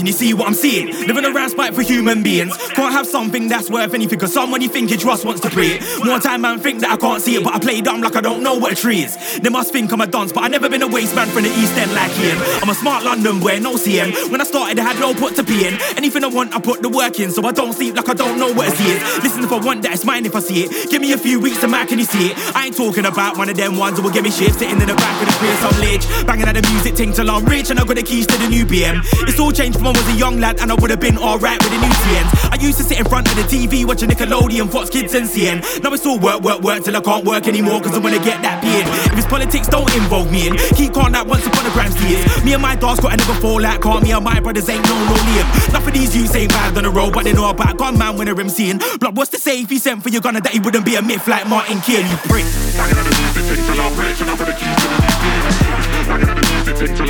[0.00, 0.86] can you see what I'm seeing?
[1.06, 2.56] Living around spite for human beings.
[2.72, 5.76] Can't have something that's worth anything, cause someone you think you trust wants to play
[5.76, 6.04] it.
[6.06, 8.22] More time, man, think that I can't see it, but I play dumb like I
[8.22, 9.38] don't know what a tree is.
[9.40, 11.50] They must think I'm a dunce, but I never been a waste man from the
[11.50, 12.38] East End like him.
[12.62, 14.30] I'm a smart London boy, no CM.
[14.30, 15.74] When I started, I had no put to pee in.
[15.98, 18.38] Anything I want, I put the work in, so I don't sleep like I don't
[18.38, 19.22] know what it is.
[19.22, 20.90] Listen, if I want that, it's mine if I see it.
[20.90, 22.56] Give me a few weeks to man, can you see it?
[22.56, 24.88] I ain't talking about one of them ones who will give me shit sitting in
[24.88, 26.26] the back of the space some ledge.
[26.26, 28.48] Banging at the music ting till I'm rich, and I got the keys to the
[28.48, 29.04] new BM.
[29.28, 31.58] It's all changed from I was a young lad, and I would have been alright
[31.58, 32.52] with the TNs.
[32.52, 35.82] I used to sit in front of the TV watching Nickelodeon, Fox Kids, and CN.
[35.82, 38.40] Now it's all work, work, work till I can't work anymore, cause I wanna get
[38.42, 38.86] that being.
[39.10, 40.56] If it's politics, don't involve me in.
[40.78, 42.22] Keep calm like once upon a gram years.
[42.44, 44.84] Me and my dogs got a never fall out, call me and my brothers ain't
[44.86, 45.72] no no Liam.
[45.72, 48.16] None of these youths ain't bad on the road, but they know about gun man
[48.16, 48.78] when they're MCing.
[49.00, 51.02] Blood, what's to say if he sent for your gunner that he wouldn't be a
[51.02, 52.44] myth like Martin Kill, you prick.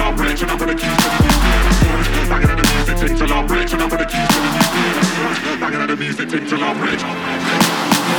[0.00, 0.16] I'm
[0.48, 1.19] I'm gonna keep it.
[3.72, 3.80] I'm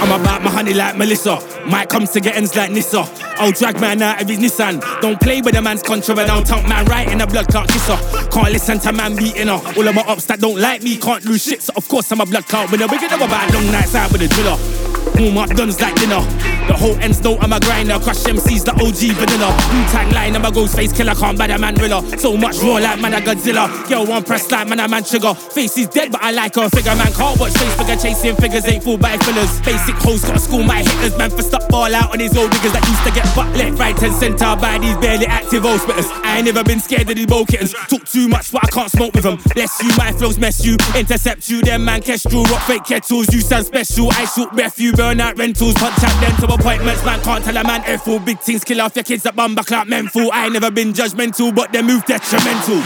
[0.01, 1.39] and the about my honey like Melissa.
[1.67, 3.05] Might come to get ends like Nissa.
[3.37, 4.81] I'll drag man out of his Nissan.
[5.01, 7.67] Don't play with a man's contra, but I'll tongue man right in a blood clot
[7.67, 7.97] kisser.
[8.31, 9.61] Can't listen to man beating her.
[9.77, 12.21] All of my ops that don't like me can't lose shit, so of course I'm
[12.21, 12.87] a blood clot winner.
[12.87, 15.10] We get up about long nights out with a driller.
[15.21, 16.19] Warm up guns like dinner.
[16.65, 17.99] The whole ends know I'm a grinder.
[17.99, 19.53] Crush MCs, the OG vanilla.
[19.69, 21.13] New tag line, I'm a ghost face killer.
[21.13, 22.01] Can't buy a man thriller.
[22.17, 23.69] So much raw like man a Godzilla.
[23.87, 25.35] Girl one press like man a man trigger.
[25.35, 26.95] Face is dead, but I like her figure.
[26.95, 28.65] Man can't watch face figure chasing figures.
[28.65, 29.61] Ain't fooled by fillers.
[29.61, 31.15] Basic hoes got school my hitters.
[31.19, 33.77] Man for stop ball out on these old niggas that used to get butt left,
[33.77, 36.09] right, and centre by these barely active old spitters.
[36.25, 37.73] I ain't never been scared of these bow kittens.
[37.89, 39.37] Talk too much, but I can't smoke with them.
[39.53, 40.77] Bless you, my flows mess you.
[40.95, 42.43] Intercept you, them man kestrel.
[42.45, 44.09] Rock fake kettles, you sound special.
[44.11, 45.73] I shoot breath, you burn out rentals.
[45.75, 48.19] Punch out them to appointments, man can't tell a man F fool.
[48.19, 50.29] Big things kill off your kids that bumper clap men fool.
[50.31, 52.81] I ain't never been judgmental, but they move detrimental.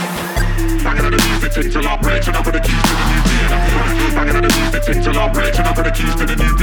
[0.82, 4.14] Banging at the music thing till I'm rich, and I'm gonna keep telling you this.
[4.14, 6.56] Banging at the music thing till I'm rich, and I'm gonna keep telling you.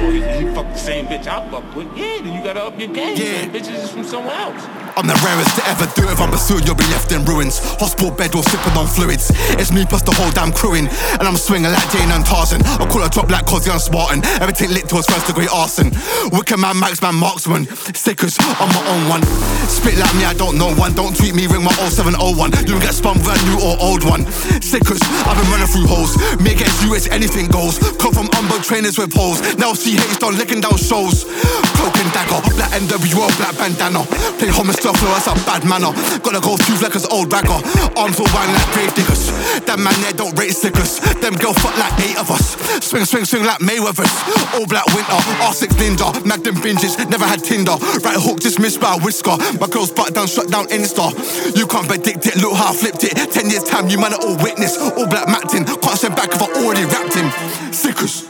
[0.00, 1.88] Oh, you, you fuck the same bitch I fuck with.
[1.96, 3.16] Yeah, then you gotta up your game.
[3.16, 3.48] Yeah.
[3.48, 4.83] Bitches is from somewhere else.
[4.96, 6.14] I'm the rarest to ever do it.
[6.14, 7.58] If I'm pursued, you'll be left in ruins.
[7.82, 9.34] Hospital bed or sipping on fluids.
[9.58, 10.86] It's me plus the whole damn crewing.
[11.18, 12.62] And I'm swinging like Jane and Tarzan.
[12.78, 14.22] I call a drop like Cosy and Spartan.
[14.38, 15.90] Everything lit to his first degree arson.
[16.30, 17.66] Wicked man, Max man, marksman.
[17.90, 19.22] Stickers on my own one.
[19.66, 20.94] Spit like me, I don't know one.
[20.94, 22.70] Don't tweet me, ring my 0701.
[22.70, 24.30] You get spun with a new or old one.
[24.62, 26.14] Stickers, I've been running through holes.
[26.38, 27.82] Me against you, it's anything goes.
[27.98, 29.42] Come from Umbo trainers with holes.
[29.58, 31.26] Now CH done licking down shows.
[31.74, 34.06] Cloak and dagger, black NWO, black bandana.
[34.38, 35.94] Play homicide flow, that's a bad manner.
[36.20, 37.56] Gotta go through like his old ragger.
[37.96, 39.32] Arms all wine like grave diggers.
[39.64, 41.00] That man there don't rate stickers.
[41.22, 42.58] Them girl fuck like eight of us.
[42.84, 44.12] Swing, swing, swing like Mayweather's.
[44.52, 46.10] All black winter, R6 ninja.
[46.26, 47.78] Magnum binges, never had Tinder.
[48.04, 49.36] Right hook dismissed by a whisker.
[49.56, 51.14] My girl's butt down, shut down Insta.
[51.56, 53.14] You can't predict it, look how I flipped it.
[53.32, 54.76] Ten years time, you man all witness.
[54.76, 57.30] All black Mactin, can't send back if I already wrapped him.
[57.72, 58.28] Stickers.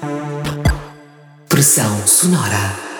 [1.49, 2.94] Pressão sonora.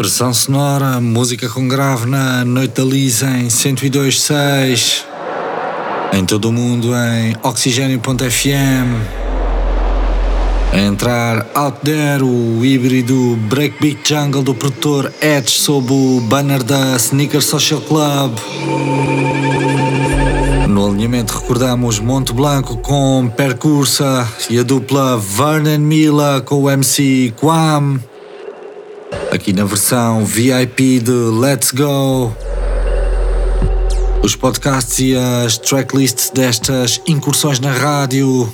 [0.00, 5.04] Pressão sonora, música com grave na Noite da Lisa em 102.6.
[6.14, 8.96] Em todo o mundo em oxigênio.fm.
[10.72, 16.96] A entrar out there o híbrido Breakbeat Jungle do produtor Edge sob o banner da
[16.96, 18.38] Sneaker Social Club.
[20.66, 27.34] No alinhamento recordamos Monte Blanco com Percursa e a dupla Vernon Mila com o MC
[27.38, 28.00] Quam.
[29.32, 32.34] Aqui na versão VIP de Let's Go.
[34.22, 38.52] Os podcasts e as tracklists destas incursões na rádio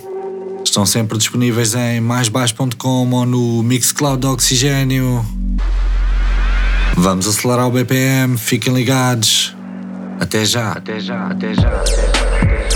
[0.64, 5.24] estão sempre disponíveis em maisbaixo.com ou no Mixcloud do Oxigênio.
[6.96, 9.54] Vamos acelerar o BPM, fiquem ligados.
[10.20, 11.68] Até já, até já, até já.
[11.68, 12.75] Até já.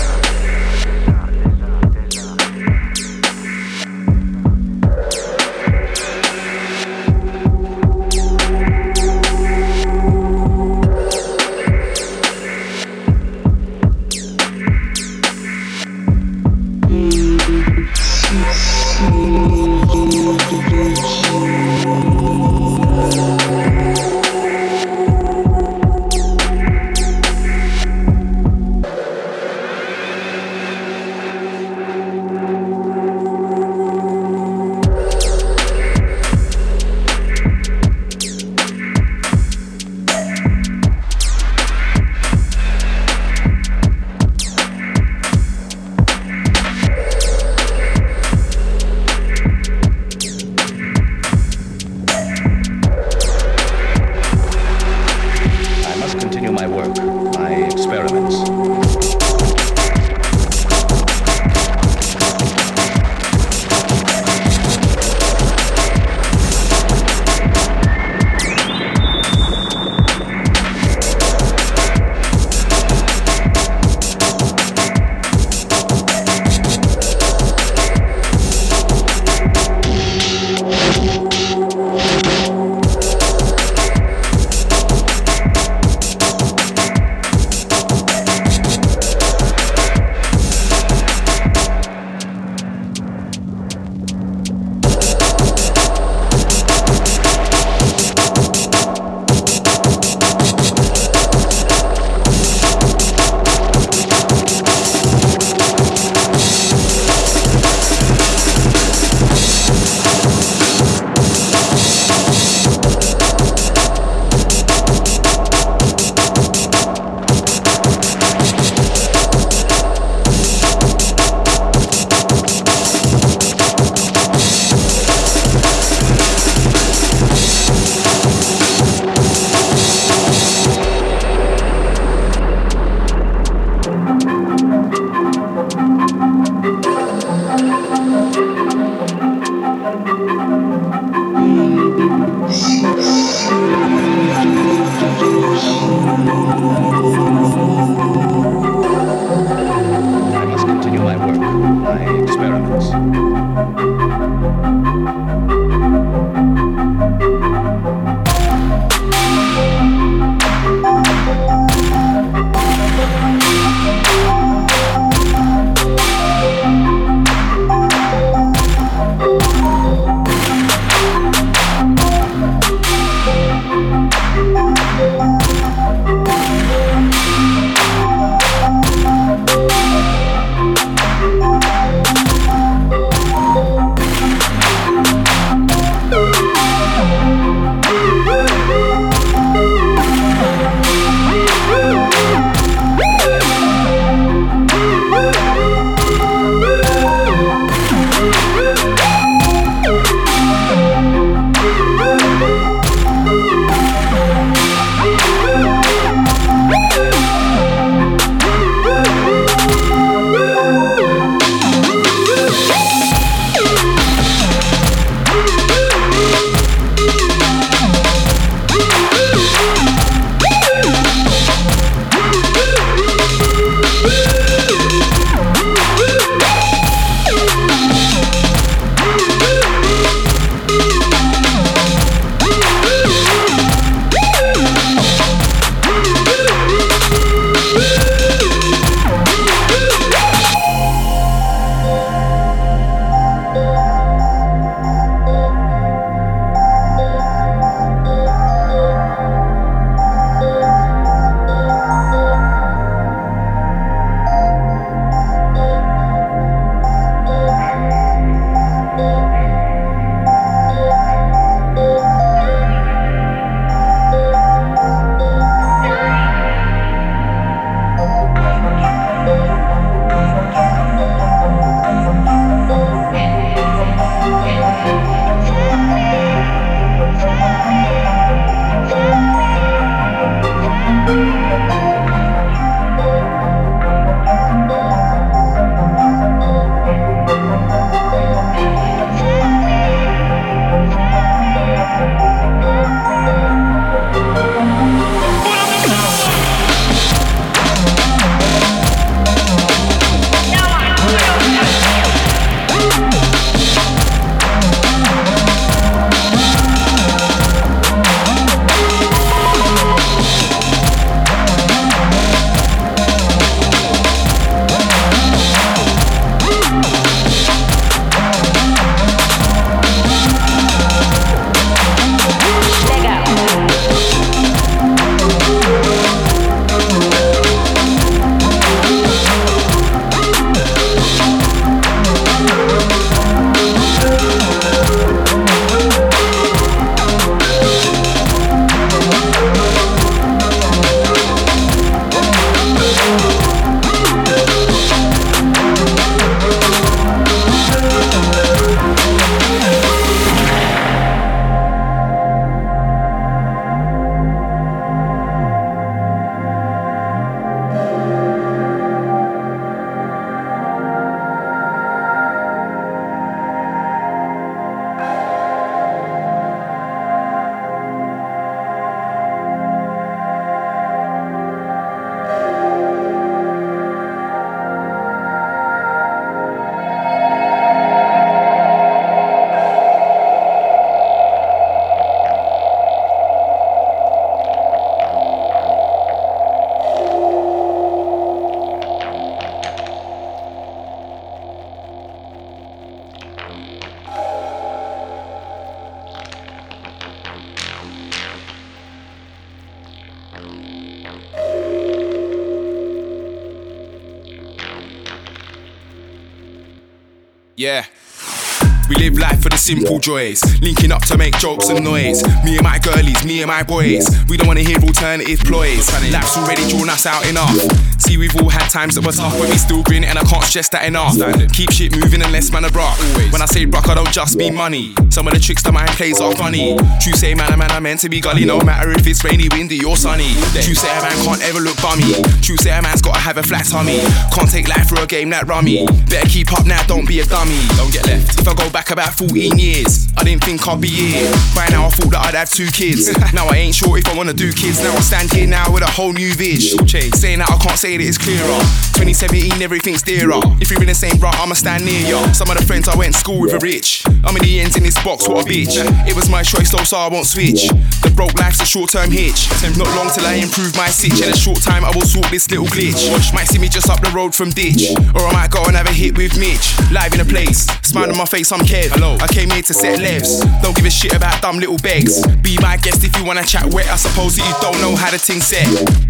[409.71, 410.41] simple joys.
[410.61, 412.21] Linking up to make jokes and noise.
[412.43, 414.05] Me and my girlies, me and my boys.
[414.27, 415.87] We don't wanna hear alternative ploys.
[416.11, 417.55] Life's already drawn us out enough.
[418.01, 420.43] See, we've all had times that were tough, but we still grin, and I can't
[420.43, 421.15] stress that enough.
[421.53, 422.97] Keep shit moving unless man a brock.
[423.31, 424.93] When I say brock, I don't just mean money.
[425.11, 426.71] Some of the tricks that man plays are funny.
[427.03, 428.45] True say, man, a man, I'm meant to be gully.
[428.45, 430.31] No matter if it's rainy, windy, or sunny.
[430.55, 432.15] True say, a man can't ever look bummy.
[432.39, 433.99] True say, a man's gotta have a flat tummy.
[434.31, 435.85] Can't take life for a game that rummy.
[436.07, 437.59] Better keep up now, don't be a dummy.
[437.75, 438.39] Don't get left.
[438.39, 441.27] If I go back about 14 years, I didn't think I'd be here.
[441.59, 443.11] By now, I thought that I'd have two kids.
[443.35, 444.79] now I ain't sure if I wanna do kids.
[444.81, 446.71] Now I stand here now with a whole new vis.
[447.19, 448.63] Saying that I can't say that it's clearer.
[448.95, 450.39] 2017, everything's dearer.
[450.63, 452.31] If you're in the same rut, I'ma stand near ya.
[452.31, 454.03] Some of the friends I went to school with are rich.
[454.23, 455.77] I'm in the ends in this box, what a bitch.
[456.07, 457.67] It was my choice though, so I won't switch.
[458.01, 459.49] The broke life's a short term hitch.
[459.77, 461.21] Not long till I improve my sitch.
[461.21, 463.09] In a short time, I will sort this little glitch.
[463.33, 464.93] Might see me just up the road from ditch.
[465.15, 466.73] Or I might go and have a hit with Mitch.
[466.91, 468.91] Live in a place, smile on my face, I'm Kev.
[468.91, 469.17] Hello.
[469.21, 470.41] I came here to set levs.
[470.61, 472.25] Don't give a shit about dumb little begs.
[472.41, 473.87] Be my guest if you wanna chat wet.
[473.87, 475.67] I suppose that you don't know how the ting set.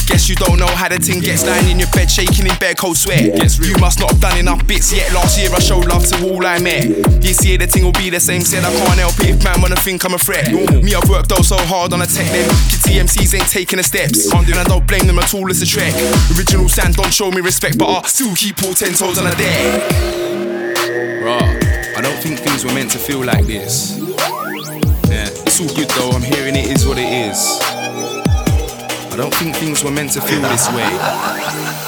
[0.08, 1.46] Guess you don't know how the ting gets.
[1.46, 3.36] Lying in your bed, shaking in bed, cold sweat.
[3.36, 5.12] Guess You must not have done enough bits yet.
[5.14, 6.88] Last year I showed love to all I met.
[7.22, 8.42] This year the ting will be the same.
[8.42, 10.46] Said I can't help it if man wanna think I'm a threat.
[10.46, 10.84] Mm.
[10.84, 12.30] Me, I've worked out so hard on a tech.
[12.70, 14.32] Kids TMCs ain't taking the steps.
[14.34, 15.50] And I don't blame them at all.
[15.50, 15.94] It's a trek.
[16.38, 19.36] Original sound don't show me respect, but I still keep all ten toes on the
[19.36, 19.92] deck.
[21.22, 23.98] Bruh, I don't think things were meant to feel like this.
[25.10, 27.60] Yeah, it's all good though, I'm hearing it is what it is.
[29.12, 31.81] I don't think things were meant to feel this way.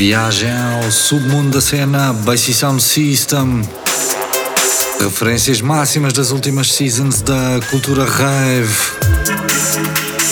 [0.00, 3.60] Viagem ao submundo da cena Bassy Sound System.
[4.98, 8.74] Referências máximas das últimas seasons da cultura rave.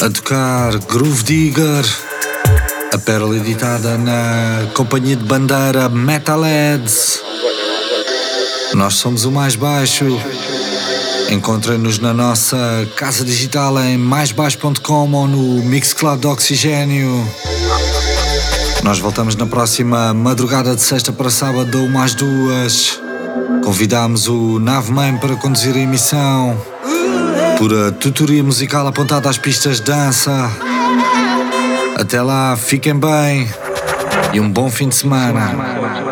[0.01, 1.85] A tocar Groove Digger.
[2.95, 7.21] A pérola editada na companhia de bandeira Metalheads.
[8.73, 10.19] Nós somos o mais baixo.
[11.29, 17.29] Encontrem-nos na nossa casa digital em maisbaixo.com ou no Mixcloud de Oxigênio.
[18.83, 23.01] Nós voltamos na próxima madrugada de sexta para sábado, uma às duas.
[23.65, 26.57] Convidámos o Nave Mãe para conduzir a emissão.
[27.59, 30.51] Por a tutoria musical apontada às pistas de dança.
[31.97, 33.49] Até lá, fiquem bem.
[34.33, 36.08] e um bom fim de semana.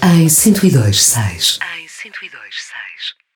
[0.00, 1.58] Em 102.6.